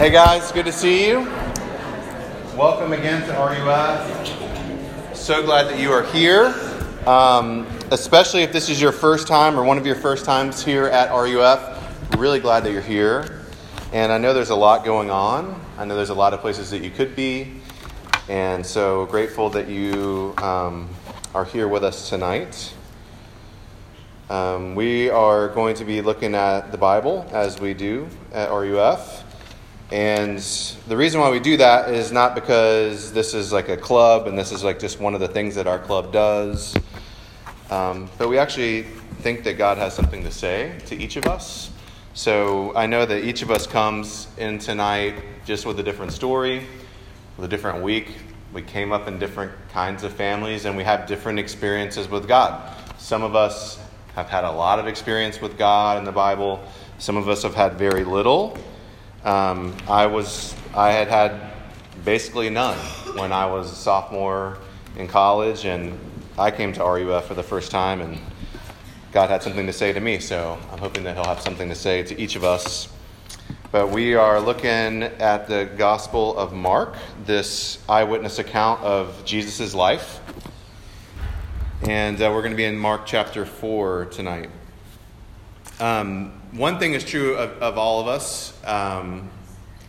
[0.00, 1.26] Hey guys, good to see you.
[2.56, 5.14] Welcome again to RUF.
[5.14, 6.54] So glad that you are here,
[7.06, 10.86] um, especially if this is your first time or one of your first times here
[10.86, 12.16] at RUF.
[12.16, 13.42] Really glad that you're here.
[13.92, 15.62] And I know there's a lot going on.
[15.76, 17.60] I know there's a lot of places that you could be.
[18.30, 20.88] And so grateful that you um,
[21.34, 22.72] are here with us tonight.
[24.30, 29.24] Um, we are going to be looking at the Bible as we do at RUF.
[29.92, 30.38] And
[30.86, 34.38] the reason why we do that is not because this is like a club and
[34.38, 36.76] this is like just one of the things that our club does,
[37.70, 38.82] um, but we actually
[39.22, 41.70] think that God has something to say to each of us.
[42.14, 45.14] So I know that each of us comes in tonight
[45.44, 46.66] just with a different story,
[47.36, 48.16] with a different week.
[48.52, 52.76] We came up in different kinds of families and we have different experiences with God.
[52.98, 53.80] Some of us
[54.14, 56.64] have had a lot of experience with God in the Bible,
[56.98, 58.56] some of us have had very little.
[59.24, 61.52] Um, I was I had had
[62.06, 62.78] basically none
[63.16, 64.58] when I was a sophomore
[64.96, 65.98] in college, and
[66.38, 68.18] I came to RUF for the first time, and
[69.12, 70.20] God had something to say to me.
[70.20, 72.88] So I'm hoping that He'll have something to say to each of us.
[73.70, 76.96] But we are looking at the Gospel of Mark,
[77.26, 80.20] this eyewitness account of Jesus' life.
[81.82, 84.50] And uh, we're going to be in Mark chapter 4 tonight.
[85.78, 89.30] Um, one thing is true of, of all of us um,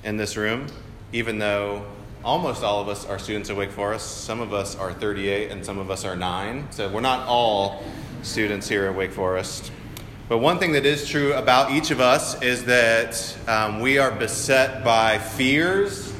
[0.04, 0.68] in this room,
[1.12, 1.86] even though
[2.24, 4.26] almost all of us are students at Wake Forest.
[4.26, 6.68] Some of us are 38 and some of us are 9.
[6.72, 7.84] So we're not all
[8.22, 9.72] students here at Wake Forest.
[10.30, 14.12] But one thing that is true about each of us is that um, we are
[14.12, 16.14] beset by fears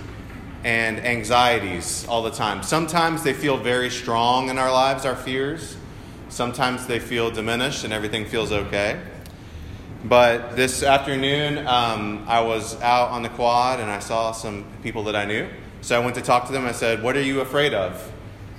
[0.64, 2.64] and anxieties all the time.
[2.64, 5.78] Sometimes they feel very strong in our lives, our fears.
[6.30, 9.00] Sometimes they feel diminished and everything feels okay.
[10.04, 15.04] But this afternoon, um, I was out on the quad and I saw some people
[15.04, 15.48] that I knew.
[15.82, 16.66] So I went to talk to them.
[16.66, 18.12] I said, What are you afraid of?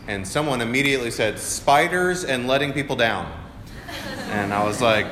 [0.07, 3.33] And someone immediately said, Spiders and letting people down.
[4.29, 5.07] And I was like,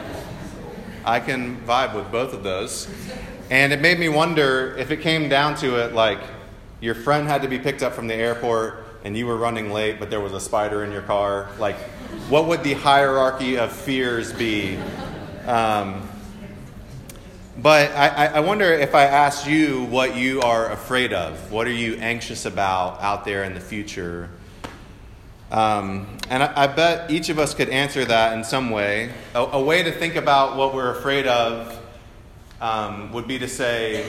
[1.05, 2.89] I can vibe with both of those.
[3.51, 6.21] And it made me wonder if it came down to it, like
[6.81, 9.99] your friend had to be picked up from the airport and you were running late,
[9.99, 11.77] but there was a spider in your car, like
[12.29, 14.79] what would the hierarchy of fears be?
[15.47, 16.07] Um,
[17.59, 21.51] but I, I wonder if I asked you what you are afraid of.
[21.51, 24.31] What are you anxious about out there in the future?
[25.51, 29.11] Um, and I, I, bet each of us could answer that in some way.
[29.35, 31.77] A, a way to think about what we're afraid of
[32.61, 34.05] um, would be to say,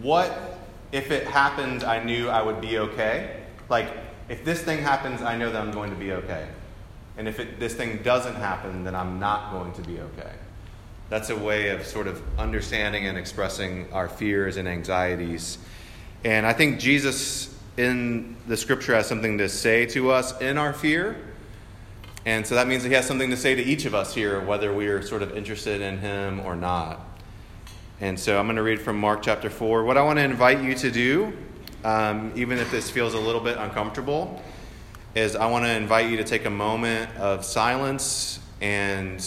[0.00, 0.58] what
[0.90, 3.42] if it happened, I knew I would be okay?
[3.68, 3.88] Like,
[4.28, 6.48] if this thing happens, I know that I'm going to be okay.
[7.16, 10.32] And if it, this thing doesn't happen, then I'm not going to be okay.
[11.12, 15.58] That's a way of sort of understanding and expressing our fears and anxieties.
[16.24, 20.72] And I think Jesus in the scripture has something to say to us in our
[20.72, 21.18] fear.
[22.24, 24.40] And so that means that he has something to say to each of us here,
[24.40, 26.98] whether we are sort of interested in him or not.
[28.00, 29.84] And so I'm going to read from Mark chapter 4.
[29.84, 31.36] What I want to invite you to do,
[31.84, 34.42] um, even if this feels a little bit uncomfortable,
[35.14, 39.22] is I want to invite you to take a moment of silence and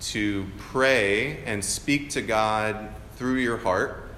[0.00, 4.08] to pray and speak to God through your heart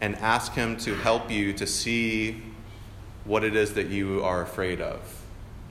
[0.00, 2.42] and ask Him to help you to see
[3.24, 5.00] what it is that you are afraid of.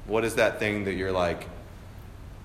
[0.05, 1.47] What is that thing that you're like,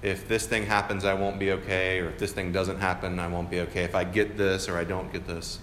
[0.03, 3.29] if this thing happens, I won't be okay, or if this thing doesn't happen, I
[3.29, 3.85] won't be okay.
[3.85, 5.59] If I get this or I don't get this.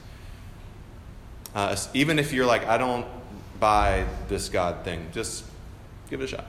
[1.53, 3.06] Uh, even if you're like, I don't
[3.59, 5.44] buy this God thing, just
[6.09, 6.46] give it a shot.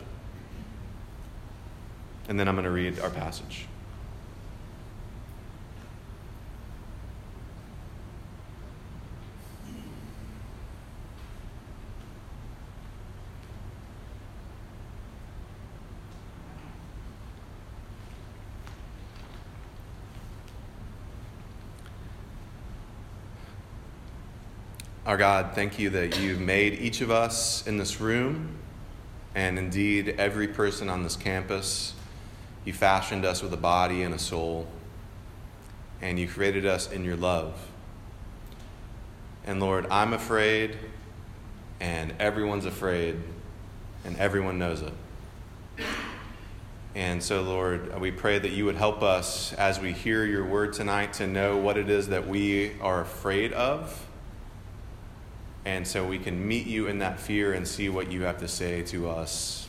[2.28, 3.66] And then I'm going to read our passage.
[25.12, 28.56] Our God, thank you that you've made each of us in this room,
[29.34, 31.92] and indeed every person on this campus.
[32.64, 34.66] You fashioned us with a body and a soul,
[36.00, 37.52] and you created us in your love.
[39.44, 40.78] And Lord, I'm afraid,
[41.78, 43.16] and everyone's afraid,
[44.06, 44.94] and everyone knows it.
[46.94, 50.72] And so, Lord, we pray that you would help us as we hear your word
[50.72, 54.06] tonight to know what it is that we are afraid of
[55.64, 58.48] and so we can meet you in that fear and see what you have to
[58.48, 59.68] say to us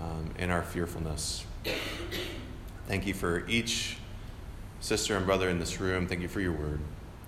[0.00, 1.44] um, in our fearfulness.
[2.86, 3.96] Thank you for each
[4.80, 6.06] sister and brother in this room.
[6.06, 6.80] Thank you for your word.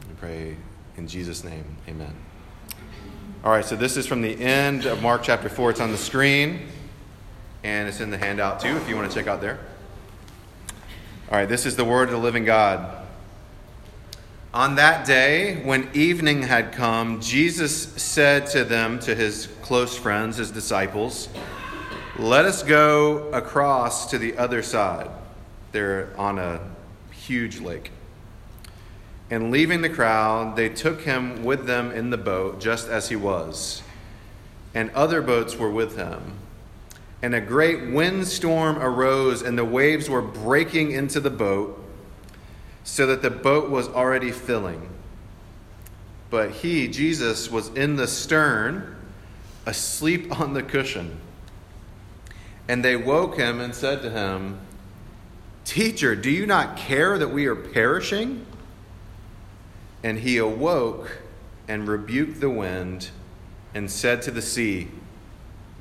[0.09, 0.57] We pray
[0.97, 2.15] In Jesus' name, amen.
[3.45, 5.71] All right, so this is from the end of Mark chapter 4.
[5.71, 6.69] It's on the screen,
[7.63, 9.59] and it's in the handout too if you want to check out there.
[11.31, 13.06] All right, this is the word of the living God.
[14.57, 20.39] On that day, when evening had come, Jesus said to them, to his close friends,
[20.39, 21.29] his disciples,
[22.19, 25.11] Let us go across to the other side.
[25.73, 26.61] They're on a
[27.11, 27.91] huge lake.
[29.29, 33.17] And leaving the crowd, they took him with them in the boat, just as he
[33.17, 33.83] was.
[34.73, 36.33] And other boats were with him.
[37.21, 41.83] And a great windstorm arose, and the waves were breaking into the boat,
[42.87, 44.89] so that the boat was already filling.
[46.31, 48.97] But he, Jesus, was in the stern,
[49.67, 51.19] asleep on the cushion.
[52.69, 54.61] And they woke him and said to him,
[55.65, 58.47] Teacher, do you not care that we are perishing?
[60.05, 61.23] And he awoke
[61.67, 63.11] and rebuked the wind
[63.75, 64.89] and said to the sea,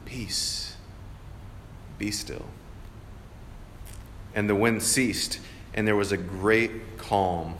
[0.05, 0.75] Peace,
[1.99, 2.47] be still.
[4.33, 5.39] And the wind ceased,
[5.75, 6.71] and there was a great
[7.07, 7.55] calm.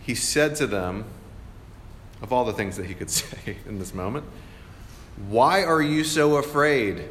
[0.00, 1.04] He said to them,
[2.22, 4.24] of all the things that he could say in this moment,
[5.28, 7.04] Why are you so afraid?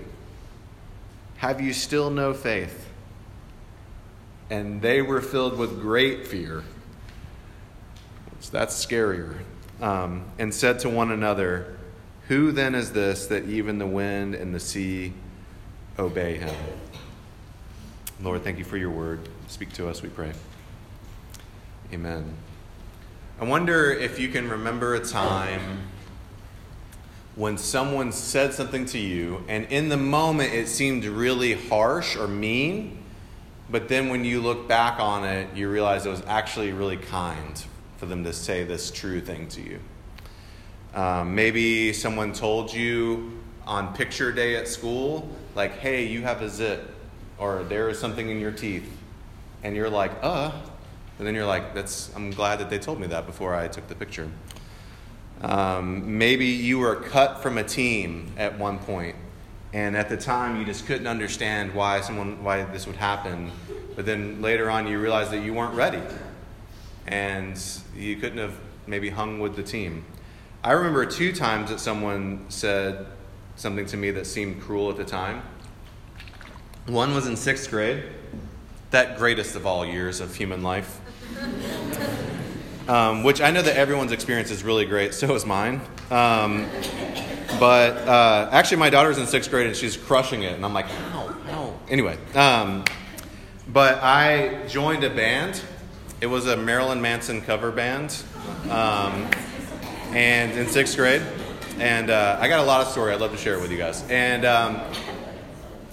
[1.38, 2.88] Have you still no faith?
[4.50, 6.64] And they were filled with great fear
[8.40, 9.36] so that's scarier.
[9.82, 11.78] Um, and said to one another,
[12.28, 15.14] Who then is this that even the wind and the sea
[15.98, 16.56] obey him?
[18.22, 19.20] Lord, thank you for your word.
[19.48, 20.34] Speak to us, we pray.
[21.92, 22.36] Amen.
[23.42, 25.88] I wonder if you can remember a time
[27.36, 32.28] when someone said something to you, and in the moment it seemed really harsh or
[32.28, 33.04] mean,
[33.72, 37.66] but then when you look back on it, you realize it was actually really kind
[37.98, 39.80] for them to say this true thing to you.
[40.94, 46.50] Um, maybe someone told you on picture day at school, like, hey, you have a
[46.50, 46.82] zit,
[47.40, 48.96] or there is something in your teeth.
[49.64, 50.52] And you're like, uh.
[51.20, 53.88] And then you're like, that's, I'm glad that they told me that before I took
[53.88, 54.30] the picture.
[55.42, 59.16] Um, maybe you were cut from a team at one point,
[59.74, 63.52] and at the time you just couldn't understand why someone why this would happen.
[63.96, 66.02] But then later on you realized that you weren't ready
[67.08, 67.62] and
[67.96, 68.54] you couldn't have
[68.86, 70.06] maybe hung with the team.
[70.64, 73.06] I remember two times that someone said
[73.56, 75.42] something to me that seemed cruel at the time.
[76.86, 78.04] One was in sixth grade,
[78.92, 81.00] that greatest of all years of human life.
[82.88, 85.82] Um, which I know that everyone's experience is really great, so is mine.
[86.10, 86.68] Um,
[87.60, 90.88] but uh, actually, my daughter's in sixth grade and she's crushing it, and I'm like,
[90.88, 91.80] how, how?
[91.88, 92.84] Anyway, um,
[93.68, 95.62] but I joined a band
[96.22, 98.22] it was a Marilyn Manson cover band,
[98.70, 99.30] um,
[100.12, 101.22] and in sixth grade.
[101.78, 103.14] And uh, I got a lot of story.
[103.14, 104.04] I'd love to share it with you guys.
[104.10, 104.82] And um,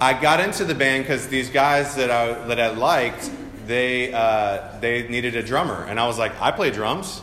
[0.01, 3.31] I got into the band because these guys that I that I liked,
[3.67, 7.23] they uh, they needed a drummer, and I was like, I play drums,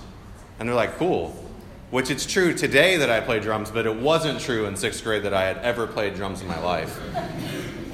[0.59, 1.39] and they're like, cool.
[1.91, 5.23] Which it's true today that I play drums, but it wasn't true in sixth grade
[5.23, 6.99] that I had ever played drums in my life.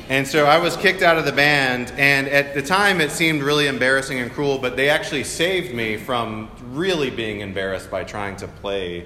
[0.07, 3.43] And so I was kicked out of the band, and at the time it seemed
[3.43, 8.35] really embarrassing and cruel, but they actually saved me from really being embarrassed by trying
[8.37, 9.05] to play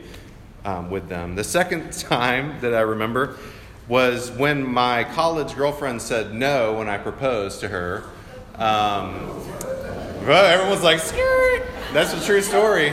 [0.64, 1.36] um, with them.
[1.36, 3.38] The second time that I remember
[3.88, 8.06] was when my college girlfriend said no when I proposed to her.
[8.56, 9.30] Um,
[10.26, 11.64] but everyone's like, skirt!
[11.92, 12.90] That's a true story.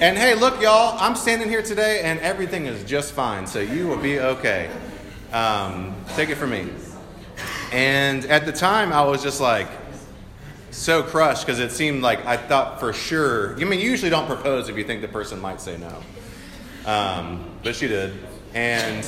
[0.00, 3.86] And hey, look, y'all, I'm standing here today and everything is just fine, so you
[3.86, 4.70] will be okay.
[5.32, 6.68] Um, take it from me.
[7.72, 9.68] And at the time, I was just like
[10.72, 13.54] so crushed because it seemed like I thought for sure.
[13.60, 16.90] I mean, you usually don't propose if you think the person might say no.
[16.90, 18.12] Um, but she did.
[18.54, 19.06] And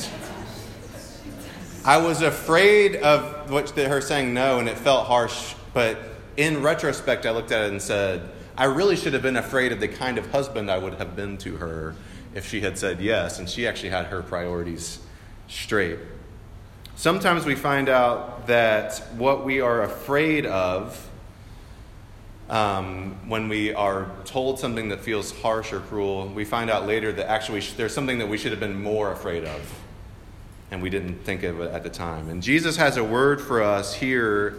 [1.83, 5.55] I was afraid of her saying no, and it felt harsh.
[5.73, 5.97] But
[6.37, 9.79] in retrospect, I looked at it and said, I really should have been afraid of
[9.79, 11.95] the kind of husband I would have been to her
[12.33, 14.99] if she had said yes, and she actually had her priorities
[15.47, 15.99] straight.
[16.95, 21.09] Sometimes we find out that what we are afraid of
[22.49, 27.11] um, when we are told something that feels harsh or cruel, we find out later
[27.11, 29.84] that actually there's something that we should have been more afraid of,
[30.71, 32.29] and we didn't think of it at the time.
[32.29, 34.57] And Jesus has a word for us here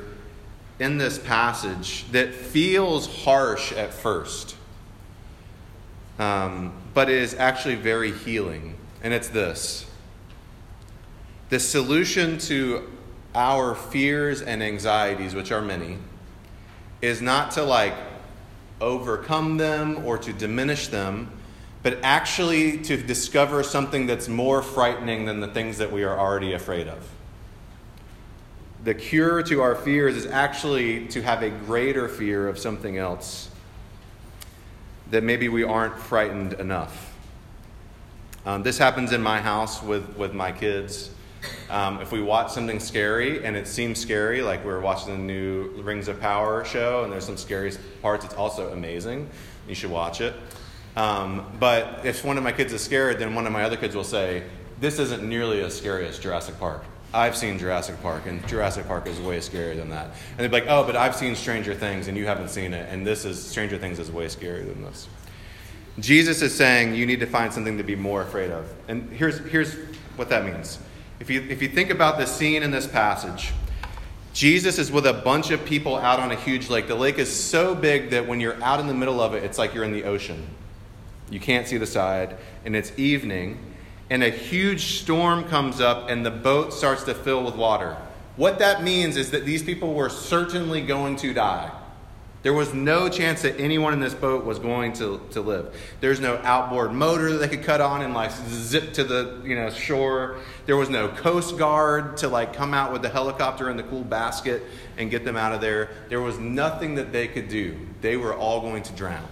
[0.78, 4.56] in this passage that feels harsh at first,
[6.18, 8.76] um, but is actually very healing.
[9.02, 9.86] And it's this
[11.48, 12.90] the solution to
[13.34, 15.98] our fears and anxieties, which are many,
[17.02, 17.94] is not to like
[18.80, 21.30] overcome them or to diminish them,
[21.86, 26.52] but actually to discover something that's more frightening than the things that we are already
[26.52, 27.08] afraid of.
[28.82, 33.50] The cure to our fears is actually to have a greater fear of something else
[35.12, 37.14] that maybe we aren't frightened enough.
[38.44, 41.10] Um, this happens in my house with, with my kids.
[41.70, 45.22] Um, if we watch something scary and it seems scary, like we are watching the
[45.22, 49.30] new Rings of Power show and there's some scary parts, it's also amazing.
[49.68, 50.34] You should watch it.
[50.96, 53.94] Um, but if one of my kids is scared, then one of my other kids
[53.94, 54.44] will say,
[54.80, 56.84] This isn't nearly as scary as Jurassic Park.
[57.12, 60.10] I've seen Jurassic Park, and Jurassic Park is way scarier than that.
[60.30, 62.88] And they'd be like, Oh, but I've seen Stranger Things, and you haven't seen it,
[62.90, 65.08] and this is Stranger Things is way scarier than this.
[65.98, 68.70] Jesus is saying you need to find something to be more afraid of.
[68.88, 69.74] And here's, here's
[70.16, 70.78] what that means.
[71.20, 73.52] If you, if you think about the scene in this passage,
[74.34, 76.88] Jesus is with a bunch of people out on a huge lake.
[76.88, 79.56] The lake is so big that when you're out in the middle of it, it's
[79.56, 80.46] like you're in the ocean.
[81.30, 83.58] You can't see the side, and it's evening,
[84.10, 87.96] and a huge storm comes up, and the boat starts to fill with water.
[88.36, 91.72] What that means is that these people were certainly going to die.
[92.42, 95.74] There was no chance that anyone in this boat was going to, to live.
[96.00, 99.56] There's no outboard motor that they could cut on and like zip to the you
[99.56, 100.36] know shore.
[100.64, 104.04] There was no coast guard to like come out with the helicopter and the cool
[104.04, 104.62] basket
[104.96, 105.90] and get them out of there.
[106.08, 107.76] There was nothing that they could do.
[108.00, 109.26] They were all going to drown.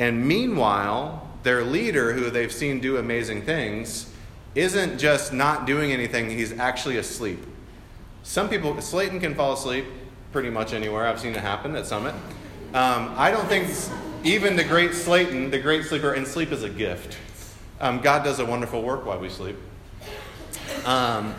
[0.00, 4.10] And meanwhile, their leader, who they've seen do amazing things,
[4.54, 7.38] isn't just not doing anything, he's actually asleep.
[8.22, 9.84] Some people, Slayton can fall asleep
[10.32, 11.06] pretty much anywhere.
[11.06, 12.14] I've seen it happen at Summit.
[12.72, 13.70] Um, I don't think
[14.24, 17.18] even the great Slayton, the great sleeper, and sleep is a gift.
[17.78, 19.56] Um, God does a wonderful work while we sleep.
[20.86, 21.34] Um,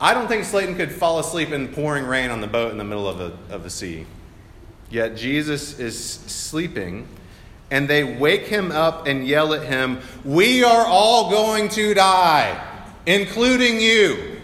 [0.00, 2.84] I don't think Slayton could fall asleep in pouring rain on the boat in the
[2.84, 4.06] middle of the, of the sea.
[4.90, 7.06] Yet Jesus is sleeping,
[7.70, 12.60] and they wake him up and yell at him, We are all going to die,
[13.06, 14.40] including you.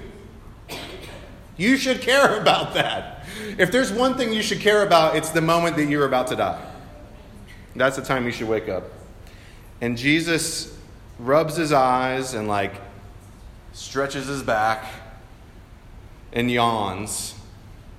[1.57, 3.26] You should care about that.
[3.59, 6.37] If there's one thing you should care about, it's the moment that you're about to
[6.37, 6.61] die.
[7.76, 8.85] That's the time you should wake up.
[9.81, 10.76] And Jesus
[11.19, 12.75] rubs his eyes and like
[13.73, 14.85] stretches his back
[16.33, 17.35] and yawns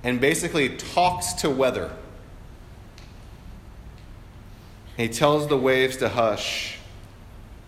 [0.03, 1.91] and basically talks to weather.
[4.97, 6.77] He tells the waves to hush.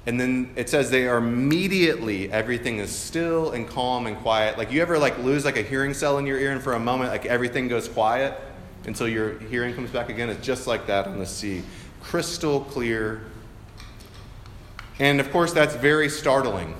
[0.05, 4.57] And then it says they are immediately everything is still and calm and quiet.
[4.57, 6.79] Like you ever like lose like a hearing cell in your ear and for a
[6.79, 8.33] moment like everything goes quiet
[8.85, 10.29] until your hearing comes back again?
[10.29, 11.61] It's just like that on the sea.
[12.01, 13.23] Crystal clear.
[14.97, 16.73] And of course that's very startling.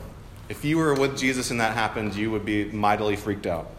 [0.47, 3.69] If you were with jesus and that happened you would be mightily freaked out.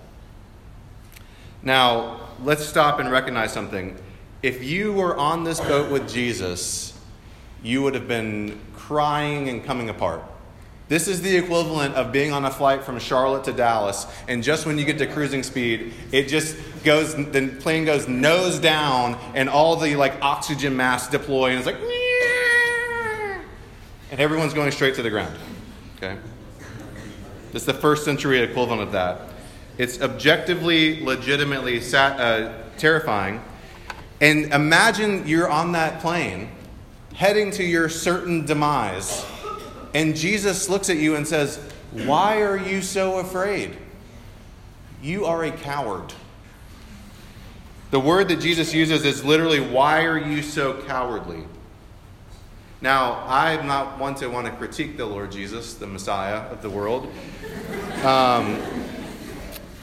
[1.63, 3.97] Now let's stop and recognize something
[4.43, 6.99] if you were on this boat with jesus
[7.63, 10.23] you would have been crying and coming apart.
[10.89, 14.65] This is the equivalent of being on a flight from Charlotte to Dallas, and just
[14.65, 19.51] when you get to cruising speed, it just goes, the plane goes nose down, and
[19.51, 21.77] all the like oxygen masks deploy, and it's like,
[24.11, 25.37] and everyone's going straight to the ground.
[25.97, 26.17] Okay?
[27.53, 29.21] It's the first century equivalent of that.
[29.77, 33.43] It's objectively, legitimately sat, uh, terrifying.
[34.21, 36.51] And imagine you're on that plane
[37.15, 39.25] heading to your certain demise.
[39.95, 41.59] And Jesus looks at you and says,
[41.93, 43.77] Why are you so afraid?
[45.03, 46.13] You are a coward.
[47.91, 51.45] The word that Jesus uses is literally, Why are you so cowardly?
[52.81, 56.71] Now, I'm not one to want to critique the Lord Jesus, the Messiah of the
[56.71, 57.13] world.
[58.05, 58.63] Um,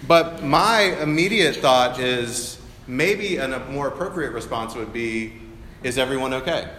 [0.07, 2.54] but my immediate thought is
[2.87, 5.33] maybe a more appropriate response would be,
[5.83, 6.69] Is everyone okay?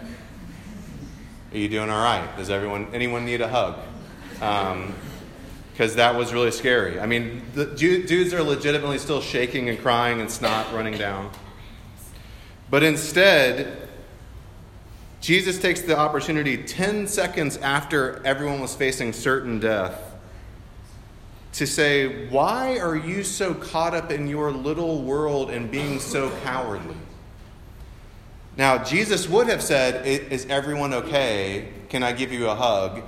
[1.52, 2.36] Are you doing all right?
[2.36, 3.78] Does everyone, anyone need a hug?
[4.32, 7.00] Because um, that was really scary.
[7.00, 11.30] I mean, the dudes are legitimately still shaking and crying and snot running down.
[12.68, 13.88] But instead,
[15.20, 20.15] Jesus takes the opportunity 10 seconds after everyone was facing certain death
[21.56, 26.30] to say, Why are you so caught up in your little world and being so
[26.42, 26.96] cowardly?
[28.58, 31.68] Now, Jesus would have said, Is everyone okay?
[31.88, 33.02] Can I give you a hug?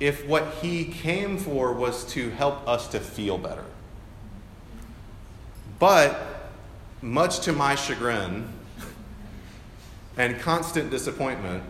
[0.00, 3.64] If what he came for was to help us to feel better.
[5.78, 6.50] But,
[7.00, 8.48] much to my chagrin
[10.16, 11.62] and constant disappointment,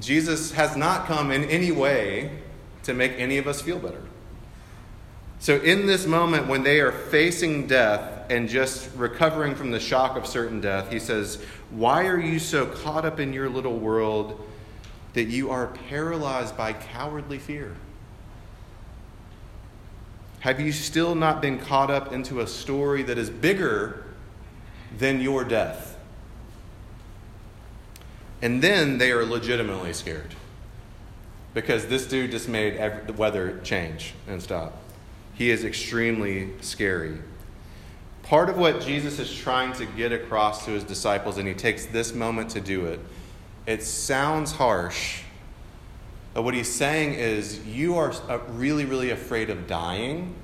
[0.00, 2.40] Jesus has not come in any way
[2.82, 4.02] to make any of us feel better.
[5.40, 10.16] So, in this moment when they are facing death, and just recovering from the shock
[10.16, 14.40] of certain death, he says, Why are you so caught up in your little world
[15.14, 17.74] that you are paralyzed by cowardly fear?
[20.40, 24.04] Have you still not been caught up into a story that is bigger
[24.96, 25.98] than your death?
[28.40, 30.34] And then they are legitimately scared
[31.52, 34.72] because this dude just made every, the weather change and stop.
[35.40, 37.16] He is extremely scary.
[38.24, 41.86] Part of what Jesus is trying to get across to his disciples, and he takes
[41.86, 43.00] this moment to do it,
[43.66, 45.22] it sounds harsh.
[46.34, 50.34] But what he's saying is, you are uh, really, really afraid of dying,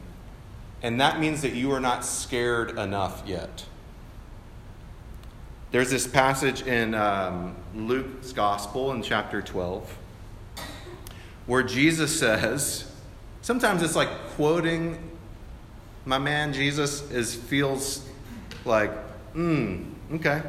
[0.83, 3.67] and that means that you are not scared enough yet.
[5.73, 9.95] There's this passage in um, Luke's Gospel in chapter 12
[11.45, 12.91] where Jesus says,
[13.47, 14.99] sometimes it's like quoting
[16.05, 18.05] my man Jesus is feels
[18.65, 18.93] like,
[19.35, 19.85] hmm,
[20.15, 20.43] okay.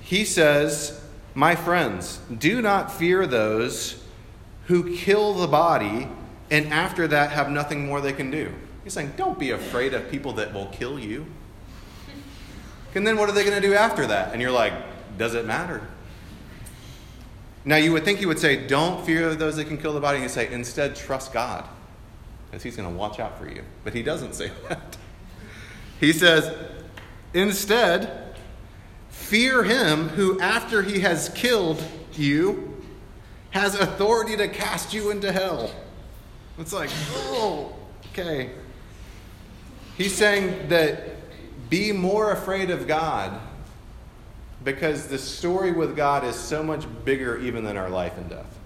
[0.00, 1.00] He says,
[1.34, 4.00] My friends, do not fear those
[4.66, 6.06] who kill the body
[6.52, 8.52] and after that have nothing more they can do.
[8.84, 11.26] He's saying, Don't be afraid of people that will kill you.
[12.94, 14.32] And then what are they going to do after that?
[14.32, 14.74] And you're like,
[15.18, 15.80] Does it matter?
[17.64, 20.20] Now, you would think he would say, Don't fear those that can kill the body.
[20.20, 21.64] He'd say, Instead, trust God,
[22.46, 23.62] because he's going to watch out for you.
[23.84, 24.96] But he doesn't say that.
[26.00, 26.54] He says,
[27.34, 28.36] Instead,
[29.08, 31.82] fear him who, after he has killed
[32.14, 32.82] you,
[33.50, 35.70] has authority to cast you into hell.
[36.58, 37.74] It's like, oh,
[38.12, 38.50] okay.
[39.96, 41.16] He's saying that
[41.70, 43.40] be more afraid of God
[44.64, 48.58] because the story with God is so much bigger even than our life and death.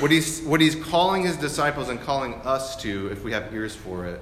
[0.00, 3.74] What he's, what he's calling his disciples and calling us to, if we have ears
[3.74, 4.20] for it,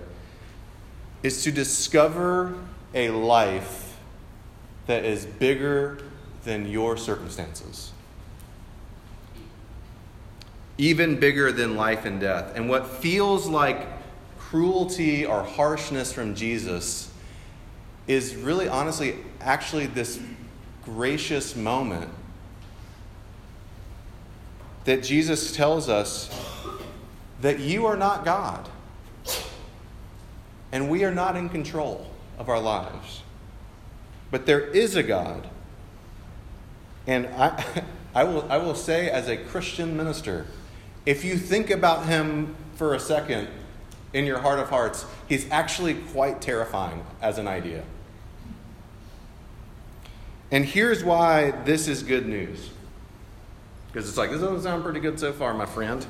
[1.23, 2.54] is to discover
[2.94, 3.97] a life
[4.87, 5.99] that is bigger
[6.44, 7.92] than your circumstances.
[10.78, 12.52] Even bigger than life and death.
[12.56, 13.86] And what feels like
[14.38, 17.09] cruelty or harshness from Jesus
[18.10, 20.18] is really honestly actually this
[20.84, 22.10] gracious moment
[24.84, 26.28] that Jesus tells us
[27.40, 28.68] that you are not God
[30.73, 33.23] and we are not in control of our lives.
[34.32, 35.46] But there is a God.
[37.06, 37.64] And I,
[38.14, 40.49] I, will, I will say, as a Christian minister,
[41.06, 43.46] if you think about him for a second
[44.12, 47.84] in your heart of hearts, he's actually quite terrifying as an idea.
[50.52, 52.71] And here's why this is good news.
[53.86, 56.04] Because it's like, this doesn't sound pretty good so far, my friend.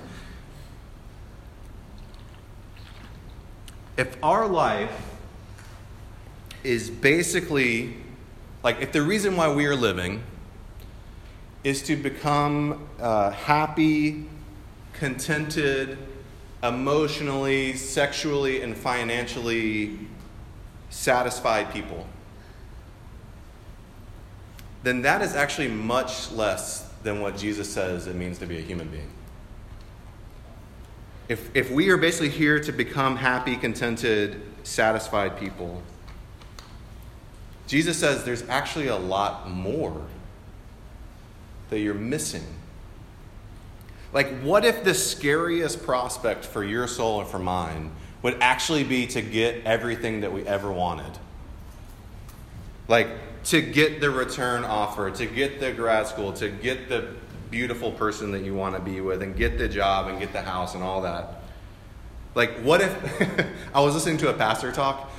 [3.96, 4.90] If our life
[6.64, 7.96] is basically,
[8.62, 10.22] like, if the reason why we are living
[11.64, 14.26] is to become uh, happy,
[14.94, 15.98] contented,
[16.62, 19.98] emotionally, sexually, and financially
[20.88, 22.07] satisfied people
[24.82, 28.62] then that is actually much less than what Jesus says it means to be a
[28.62, 29.10] human being.
[31.28, 35.82] If, if we are basically here to become happy, contented, satisfied people,
[37.66, 40.06] Jesus says there's actually a lot more
[41.68, 42.44] that you're missing.
[44.12, 49.06] Like, what if the scariest prospect for your soul and for mine would actually be
[49.06, 51.16] to get everything that we ever wanted?
[52.88, 53.08] Like,
[53.44, 57.09] to get the return offer, to get the grad school, to get the
[57.50, 60.42] beautiful person that you want to be with, and get the job and get the
[60.42, 61.42] house and all that.
[62.35, 65.11] Like, what if I was listening to a pastor talk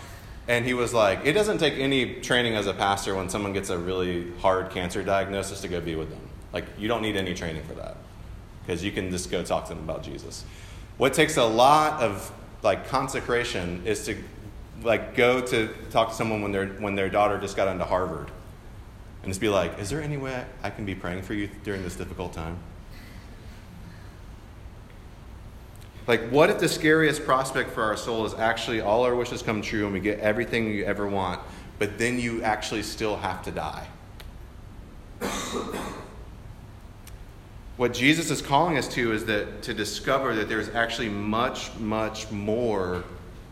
[0.47, 3.69] and he was like, it doesn't take any training as a pastor when someone gets
[3.69, 6.21] a really hard cancer diagnosis to go be with them.
[6.53, 7.97] Like, you don't need any training for that
[8.61, 10.45] because you can just go talk to them about Jesus.
[10.97, 12.31] What takes a lot of
[12.63, 14.15] like consecration is to
[14.83, 18.31] like go to talk to someone when their when their daughter just got into Harvard,
[19.23, 21.83] and just be like, "Is there any way I can be praying for you during
[21.83, 22.57] this difficult time?"
[26.07, 29.61] Like, what if the scariest prospect for our soul is actually all our wishes come
[29.61, 31.39] true and we get everything you ever want,
[31.77, 33.87] but then you actually still have to die?
[37.77, 42.31] what Jesus is calling us to is that to discover that there's actually much, much
[42.31, 43.03] more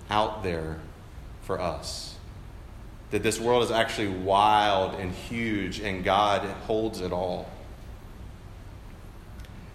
[0.10, 0.80] out there
[1.50, 2.14] for us.
[3.10, 7.50] That this world is actually wild and huge, and God holds it all.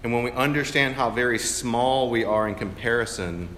[0.05, 3.49] And when we understand how very small we are in comparison,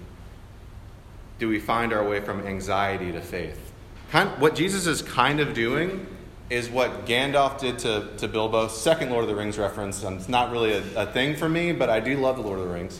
[1.37, 3.71] do we find our way from anxiety to faith.
[4.09, 6.07] Kind, what Jesus is kind of doing
[6.49, 8.67] is what Gandalf did to, to Bilbo.
[8.67, 10.03] Second Lord of the Rings reference.
[10.03, 12.57] Um, it's not really a, a thing for me, but I do love the Lord
[12.57, 12.99] of the Rings.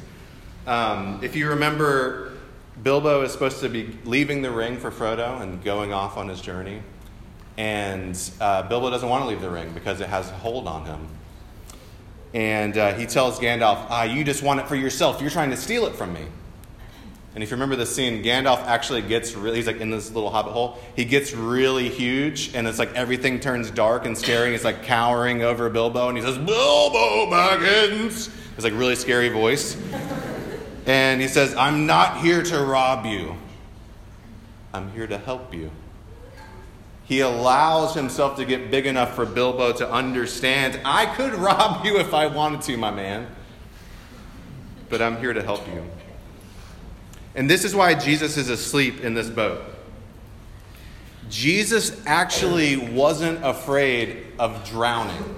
[0.68, 2.37] Um, if you remember,
[2.84, 6.42] Bilbo is supposed to be leaving the ring for Frodo and going off on his
[6.42, 6.82] journey.
[7.58, 10.86] And uh, Bilbo doesn't want to leave the ring because it has a hold on
[10.86, 11.08] him.
[12.34, 15.22] And uh, he tells Gandalf, ah, You just want it for yourself.
[15.22, 16.26] You're trying to steal it from me.
[17.34, 20.32] And if you remember the scene, Gandalf actually gets really, he's like in this little
[20.32, 20.80] hobbit hole.
[20.96, 24.54] He gets really huge, and it's like everything turns dark and scary.
[24.54, 28.32] He's like cowering over Bilbo, and he says, Bilbo Baggins.
[28.56, 29.78] It's like really scary voice.
[30.88, 33.36] And he says, I'm not here to rob you,
[34.74, 35.70] I'm here to help you.
[37.04, 42.00] He allows himself to get big enough for Bilbo to understand I could rob you
[42.00, 43.28] if I wanted to, my man,
[44.90, 45.84] but I'm here to help you.
[47.36, 49.62] And this is why Jesus is asleep in this boat.
[51.30, 55.38] Jesus actually wasn't afraid of drowning.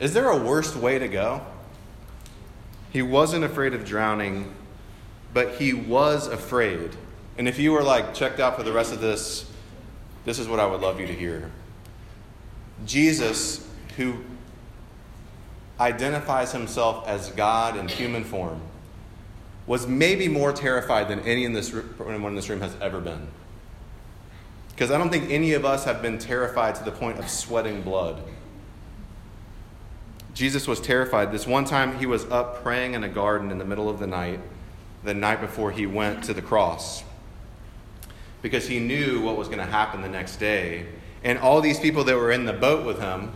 [0.00, 1.42] Is there a worse way to go?
[2.92, 4.52] He wasn't afraid of drowning,
[5.32, 6.90] but he was afraid.
[7.38, 9.50] And if you were like checked out for the rest of this,
[10.24, 11.50] this is what I would love you to hear.
[12.84, 14.18] Jesus, who
[15.80, 18.60] identifies himself as God in human form,
[19.66, 21.72] was maybe more terrified than any in this
[22.06, 23.26] anyone in this room has ever been.
[24.70, 27.82] Because I don't think any of us have been terrified to the point of sweating
[27.82, 28.22] blood.
[30.34, 31.30] Jesus was terrified.
[31.30, 34.06] This one time he was up praying in a garden in the middle of the
[34.06, 34.40] night,
[35.04, 37.04] the night before he went to the cross
[38.42, 40.86] because he knew what was going to happen the next day.
[41.24, 43.32] And all these people that were in the boat with him,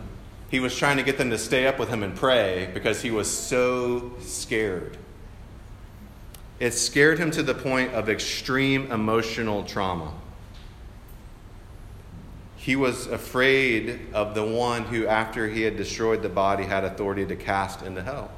[0.51, 3.11] he was trying to get them to stay up with him and pray because he
[3.11, 4.99] was so scared.
[6.59, 10.13] It scared him to the point of extreme emotional trauma.
[12.67, 17.25] He was afraid of the one who, after he had destroyed the body, had authority
[17.25, 18.33] to cast into hell.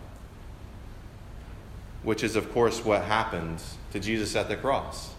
[2.03, 3.62] Which is, of course, what happened
[3.93, 5.14] to Jesus at the cross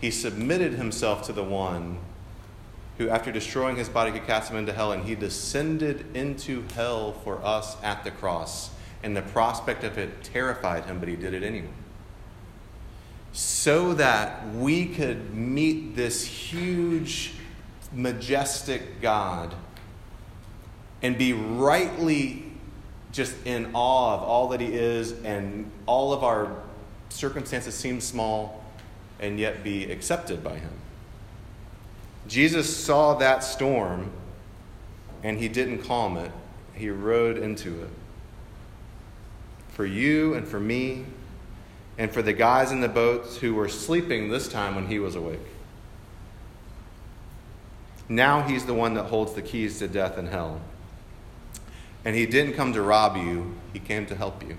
[0.00, 1.98] he submitted himself to the one
[2.96, 7.12] who, after destroying his body, could cast him into hell, and he descended into hell
[7.12, 8.70] for us at the cross.
[9.02, 11.68] And the prospect of it terrified him, but he did it anyway.
[13.32, 17.34] So that we could meet this huge,
[17.92, 19.54] majestic God
[21.02, 22.44] and be rightly
[23.12, 26.54] just in awe of all that he is, and all of our
[27.08, 28.64] circumstances seem small
[29.18, 30.72] and yet be accepted by him.
[32.28, 34.12] Jesus saw that storm
[35.22, 36.30] and he didn't calm it,
[36.74, 37.90] he rode into it.
[39.70, 41.04] For you and for me,
[41.98, 45.16] and for the guys in the boats who were sleeping this time when he was
[45.16, 45.38] awake.
[48.10, 50.60] Now he's the one that holds the keys to death and hell.
[52.04, 54.56] And he didn't come to rob you, he came to help you.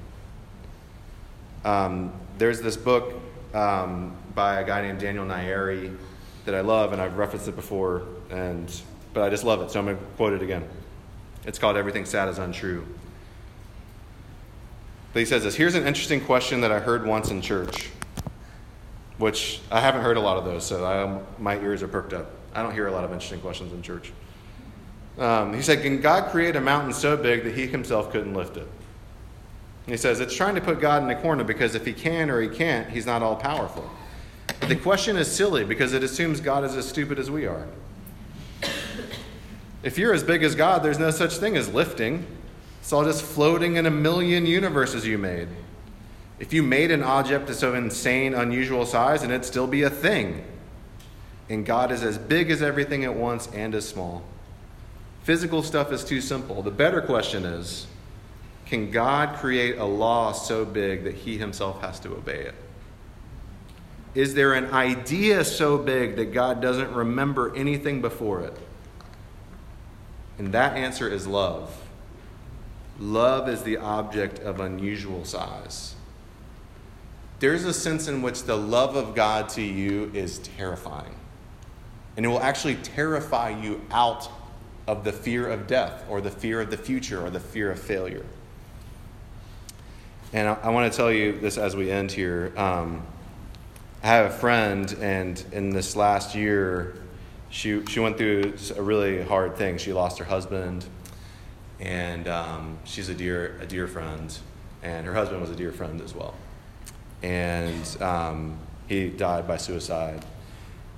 [1.66, 3.14] Um, there's this book
[3.54, 5.96] um, by a guy named Daniel Nayeri
[6.46, 8.74] that I love, and I've referenced it before, and
[9.14, 10.64] but I just love it, so I'm going to quote it again.
[11.46, 12.88] It's called Everything Sad is Untrue.
[15.12, 17.90] But he says this Here's an interesting question that I heard once in church,
[19.18, 22.32] which I haven't heard a lot of those, so I, my ears are perked up.
[22.54, 24.12] I don't hear a lot of interesting questions in church.
[25.18, 28.58] Um, he said, Can God create a mountain so big that he himself couldn't lift
[28.58, 28.68] it?
[29.86, 32.30] And he says, It's trying to put God in a corner because if he can
[32.30, 33.90] or he can't, he's not all powerful.
[34.60, 37.68] But the question is silly because it assumes God is as stupid as we are.
[39.84, 42.28] If you're as big as God, there's no such thing as lifting.
[42.82, 45.48] It's all just floating in a million universes you made.
[46.40, 49.90] If you made an object of so insane, unusual size, and it'd still be a
[49.90, 50.44] thing.
[51.52, 54.24] And God is as big as everything at once and as small.
[55.24, 56.64] Physical stuff is too simple.
[56.64, 57.88] The better question is
[58.66, 62.56] can God create a law so big that he himself has to obey it?
[64.16, 68.58] Is there an idea so big that God doesn't remember anything before it?
[70.38, 71.78] And that answer is love.
[72.98, 75.96] Love is the object of unusual size.
[77.40, 81.16] There's a sense in which the love of God to you is terrifying.
[82.18, 84.30] And it will actually terrify you out
[84.88, 87.80] of the fear of death or the fear of the future or the fear of
[87.80, 88.26] failure.
[90.34, 92.54] And I, I want to tell you this as we end here.
[92.58, 93.06] Um,
[94.04, 96.96] I have a friend, and in this last year,
[97.50, 99.78] she, she went through a really hard thing.
[99.78, 100.86] She lost her husband,
[101.80, 104.36] and um, she's a dear, a dear friend,
[104.82, 106.34] and her husband was a dear friend as well.
[107.22, 110.26] And um, he died by suicide,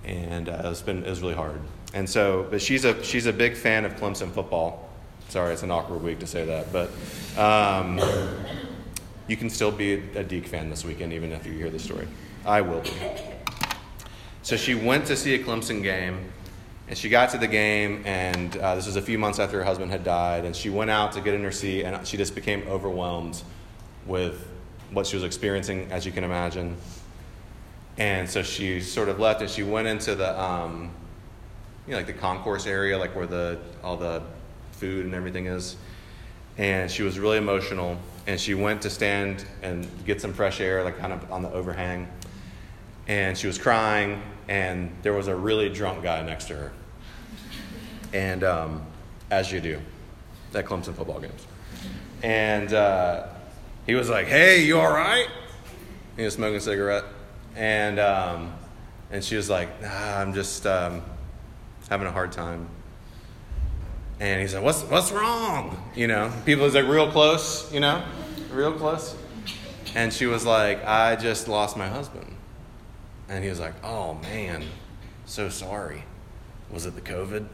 [0.06, 1.60] and uh, it's been it was really hard.
[1.94, 4.90] And so, but she's a she's a big fan of Clemson football.
[5.30, 6.90] Sorry, it's an awkward week to say that, but
[7.40, 8.00] um,
[9.28, 12.08] you can still be a Deac fan this weekend, even if you hear the story.
[12.46, 12.92] I will be.
[14.42, 16.32] So she went to see a Clemson game,
[16.88, 19.64] and she got to the game, and uh, this was a few months after her
[19.64, 22.36] husband had died, and she went out to get in her seat, and she just
[22.36, 23.42] became overwhelmed
[24.06, 24.46] with
[24.92, 26.76] what she was experiencing, as you can imagine.
[27.98, 30.92] And so she sort of left, and she went into the, um,
[31.86, 34.24] you know, like the concourse area, like where the all the
[34.72, 35.76] food and everything is.
[36.58, 40.84] And she was really emotional, and she went to stand and get some fresh air,
[40.84, 42.08] like kind of on the overhang.
[43.08, 46.72] And she was crying, and there was a really drunk guy next to her.
[48.14, 48.86] And um,
[49.32, 49.80] as you do
[50.56, 51.48] at Clemson football games.
[52.22, 53.28] And uh,
[53.86, 55.28] he was like, Hey, you all right?
[56.16, 57.04] He was smoking a cigarette.
[57.56, 58.54] And, um,
[59.12, 61.02] and she was like, Nah, I'm just um,
[61.90, 62.68] having a hard time.
[64.20, 65.92] And he's like, What's, what's wrong?
[65.96, 68.04] You know, people is like real close, you know,
[68.52, 69.16] real close.
[69.96, 72.36] And she was like, I just lost my husband.
[73.30, 74.64] And he was like, Oh man,
[75.26, 76.04] so sorry.
[76.72, 77.48] Was it the COVID?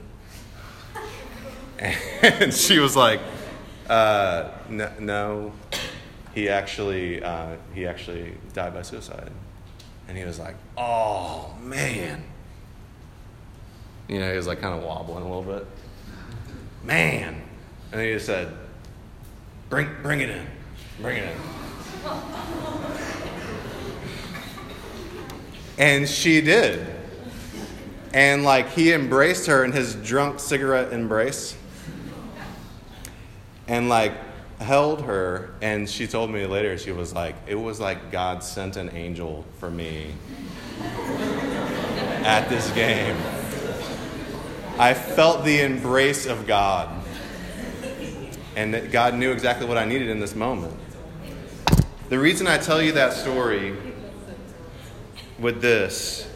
[2.21, 3.21] And she was like,
[3.89, 5.53] uh, no, no,
[6.35, 9.31] he actually, uh, he actually died by suicide.
[10.09, 12.23] And he was like, oh man.
[14.07, 15.67] You know, he was like kind of wobbling a little bit.
[16.83, 17.39] Man.
[17.91, 18.51] And he just said,
[19.69, 20.47] bring, bring it in.
[20.99, 21.37] Bring it in.
[25.77, 26.87] And she did.
[28.11, 31.55] And like he embraced her in his drunk cigarette embrace.
[33.67, 34.13] And like
[34.59, 38.75] held her and she told me later she was like it was like God sent
[38.75, 40.13] an angel for me
[42.23, 43.15] at this game.
[44.77, 46.89] I felt the embrace of God.
[48.55, 50.73] And that God knew exactly what I needed in this moment.
[52.09, 53.75] The reason I tell you that story
[55.37, 56.29] with this,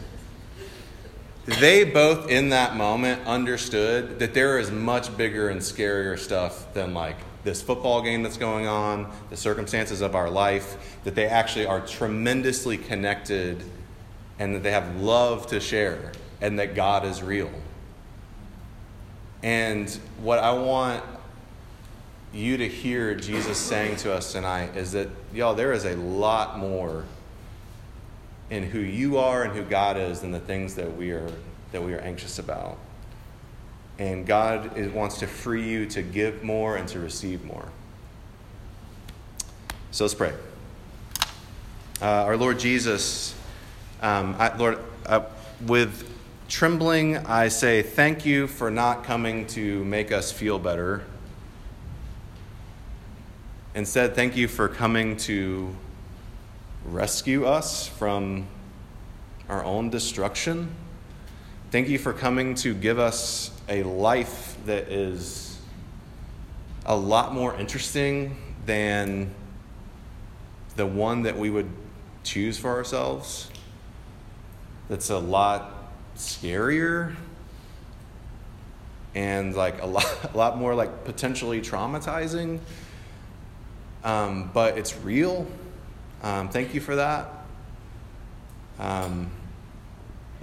[1.44, 6.94] they both in that moment understood that there is much bigger and scarier stuff than
[6.94, 11.66] like this football game that's going on, the circumstances of our life, that they actually
[11.66, 13.62] are tremendously connected
[14.38, 17.50] and that they have love to share and that God is real.
[19.42, 21.04] And what I want
[22.32, 26.58] you to hear Jesus saying to us tonight is that, y'all, there is a lot
[26.58, 27.04] more
[28.50, 31.30] in who you are and who God is than the things that we are,
[31.72, 32.78] that we are anxious about.
[33.98, 37.68] And God is, wants to free you to give more and to receive more.
[39.92, 40.32] So let's pray.
[42.02, 43.34] Uh, our Lord Jesus,
[44.02, 45.22] um, I, Lord, uh,
[45.66, 46.10] with
[46.48, 51.04] trembling, I say thank you for not coming to make us feel better.
[53.76, 55.74] Instead, thank you for coming to
[56.86, 58.46] rescue us from
[59.48, 60.74] our own destruction.
[61.74, 65.58] Thank you for coming to give us a life that is
[66.86, 69.34] a lot more interesting than
[70.76, 71.68] the one that we would
[72.22, 73.50] choose for ourselves.
[74.88, 77.16] That's a lot scarier
[79.16, 82.60] and like a lot, a lot more like potentially traumatizing.
[84.04, 85.44] Um, but it's real.
[86.22, 87.32] Um, thank you for that.
[88.78, 89.32] Um,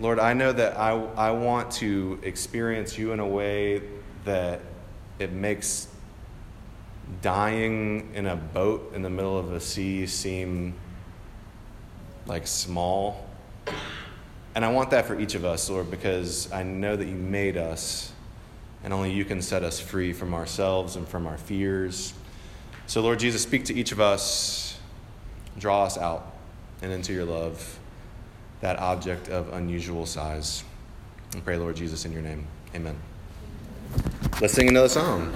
[0.01, 3.83] Lord, I know that I, I want to experience you in a way
[4.25, 4.59] that
[5.19, 5.89] it makes
[7.21, 10.73] dying in a boat in the middle of the sea seem
[12.25, 13.29] like small.
[14.55, 17.55] And I want that for each of us, Lord, because I know that you made
[17.55, 18.11] us,
[18.83, 22.15] and only you can set us free from ourselves and from our fears.
[22.87, 24.79] So, Lord Jesus, speak to each of us,
[25.59, 26.35] draw us out
[26.81, 27.77] and into your love
[28.61, 30.63] that object of unusual size.
[31.35, 32.47] I pray, Lord Jesus, in your name.
[32.75, 32.95] Amen.
[34.39, 35.33] Let's sing another song.